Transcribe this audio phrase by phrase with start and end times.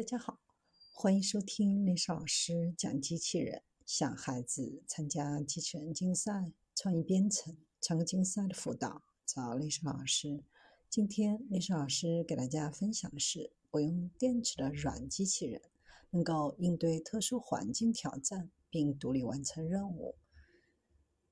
[0.00, 0.40] 大家好，
[0.94, 3.60] 欢迎收听历史老师讲机器人。
[3.84, 10.42] 想孩子参加机器人竞赛、创意编程、创客竞赛的辅导，找历史老师。
[10.88, 15.60] 今天历史老师给大家分享的是，不用电池的软机器人，
[16.12, 20.14] 能够应对特殊环境挑战，并独立完成任务。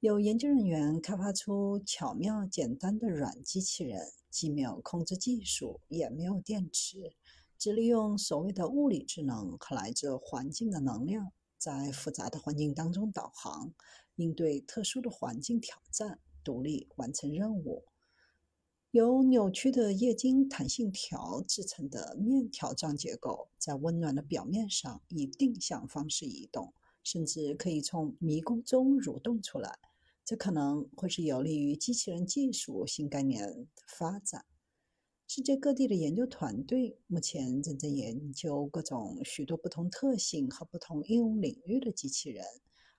[0.00, 7.12] 有研究人员开发出巧妙简单的软机器人，既没有控制技术，也没有电池。
[7.58, 13.72] 只利用所谓的物理智能和来自环境的能量，在复杂的环境当中导航，
[14.16, 17.84] 应对特殊的环境挑战，独立完成任务。
[18.92, 29.78] 由扭曲的液晶弹性条制成的面条状结构，在温暖的表面上以定向方式移动，甚至可以从迷宫中蠕动出来。
[30.24, 34.44] 这可能会是有利于机器人技术新概念的发展。
[35.28, 42.44] 世界各地的研究团队目前正在研究各种许多不同特性和不同应用领域的机器人，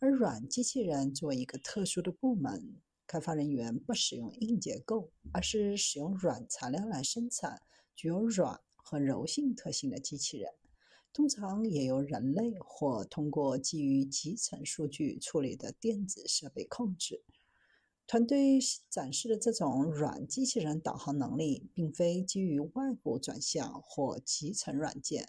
[0.00, 7.62] 而软机器人作为一个特殊的部门，开发人员不使用硬结构，而是使用软材料来生产
[7.96, 10.52] 具有软和柔性特性的机器人，
[11.14, 17.22] 通常也由人类或通过基于集成数据处理的电子设备控制。
[18.10, 18.58] 团队
[18.88, 25.28] 展示的这种软机器人导航能力，并非基于外部转向或集成软件，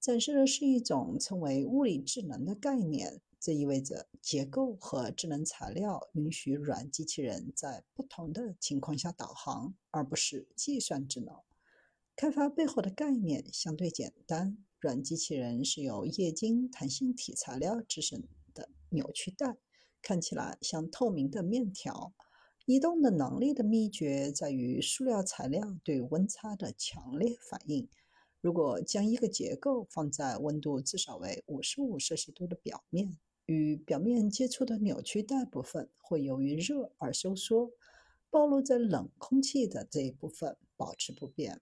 [0.00, 3.20] 展示的是一种称为物理智能的概念。
[3.38, 11.36] 这意味着结构和智能材料允许软机器人在不同的情况下导航，而不是计算智能。
[12.16, 19.58] 开发背后的概念相对简单，软机器人是由液晶弹性体材料制成的扭曲带。
[20.06, 22.12] 看起来像透明的面条。
[22.64, 27.88] 移动的能力的秘诀在于塑料材料对温差的强烈反应。
[28.40, 37.72] 如果将一个结构放在温度至少为五十五摄氏度的表面，与表面接触的扭曲带部分会由于热而收缩，
[38.30, 41.60] 暴露在冷空气的这一部分保持不变。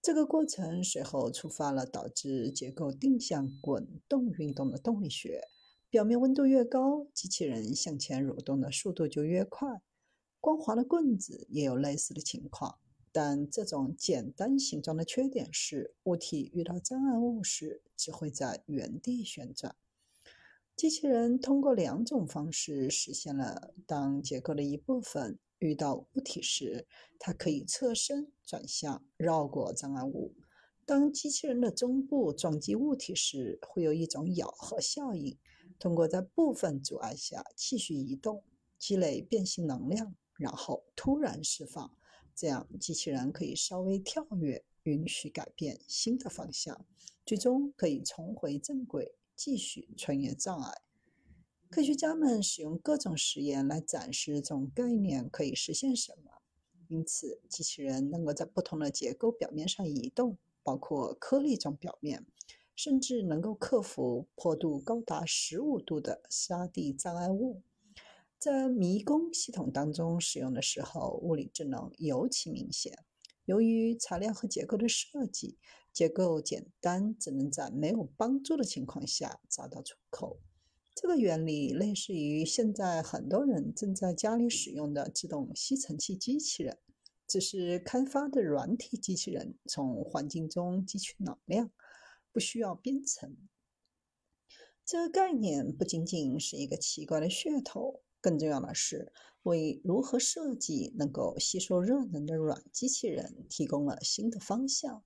[0.00, 5.42] 这个过程随后触发了导致结构定向滚动运动的动力学。
[5.92, 9.82] 表面温度越高，机器人向前蠕动的速度就越快。
[10.40, 12.78] 光滑的棍子也有类似的情况，
[13.12, 19.76] 但这种简单形状的缺点是，物体遇到障碍物时只会在原地旋转。
[20.74, 26.86] 机器人通过两种方式实现了：当结构的一部分遇到物体时，
[27.18, 30.32] 它可以侧身转向，绕过障碍物；
[30.86, 35.36] 当机器人的中部撞击物体时，会有一种咬合效应。
[35.82, 38.44] 通过在部分阻碍下继续移动，
[38.78, 41.96] 积累变形能量，然后突然释放，
[42.36, 46.86] 这样机器人可以稍微跳跃，允许改变新的方向，
[47.26, 50.82] 最终可以重回正轨，继续穿越障碍。
[51.68, 56.42] 科学家们使用各种实验来展示这种概念可以实现什么，
[56.86, 62.24] 因此机器人能够在不同的结构表面上移动，包括颗粒状表面。
[62.74, 67.62] 甚至能够克服坡度高达十五度的沙地障碍物。
[68.38, 72.98] 在迷宫系统当中使用的时候，物理智能尤其明显。
[73.44, 75.58] 由于材料和结构的设计，
[75.92, 80.38] 结构简单，只能在没有帮助的情况下找到出口。
[80.94, 86.78] 这个原理类似于现在很多人正在家里使用的自动吸尘器机器人，
[87.26, 91.70] 只是开发的软体机器人从环境中汲取能量。
[92.32, 93.36] 不需要编程。
[94.84, 99.12] 这个概念不仅仅是一个奇怪的噱头，更重要的是
[99.44, 105.04] 为如何设计能够吸收热能的软机器人提供了新的方向。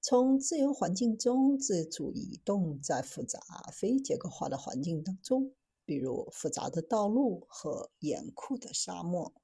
[0.00, 3.40] 从自由环境中自主移动，在复杂
[3.72, 5.52] 非结构化的环境当中，
[5.84, 9.34] 比如复杂的道路和严酷的沙漠，